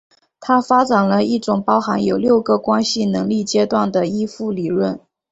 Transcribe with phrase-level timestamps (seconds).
[0.39, 4.99] 他发展了一种包含有六个关系能力阶段的依附理论。